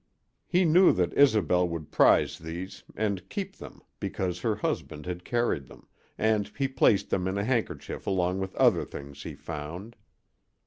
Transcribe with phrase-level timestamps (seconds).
[0.47, 5.67] He knew that Isobel would prize these and keep them because her husband had carried
[5.67, 5.85] them,
[6.17, 9.95] and he placed them in a handkerchief along with other things he found.